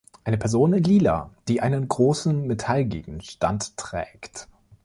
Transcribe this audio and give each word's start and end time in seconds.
Eine 0.23 0.39
Person 0.39 0.73
in 0.73 0.81
Lila, 0.81 1.29
die 1.47 1.61
einen 1.61 1.87
großen 1.87 2.47
Metallgegenstand 2.47 3.77
trägt. 3.77 4.47